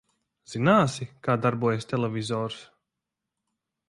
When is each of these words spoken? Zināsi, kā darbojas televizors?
Zināsi, 0.51 1.05
kā 1.27 1.35
darbojas 1.43 1.85
televizors? 1.91 2.57